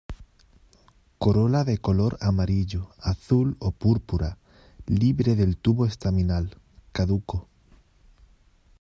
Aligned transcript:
Corola 1.19 1.63
de 1.63 1.77
color 1.77 2.17
amarillo, 2.21 2.89
azul 3.01 3.55
o 3.59 3.69
púrpura, 3.71 4.39
libre 4.87 5.35
del 5.35 5.57
tubo 5.57 5.85
estaminal, 5.85 6.57
caduco. 6.91 7.47